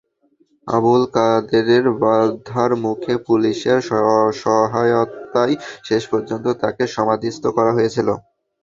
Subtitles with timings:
[0.67, 3.79] আবদুল কাদেরের বাধার মুখে পুলিশের
[4.41, 5.55] সহায়তায়
[5.87, 8.07] শেষ পর্যন্ত তাঁকে সমাধিস্থ করা হয়েছিল।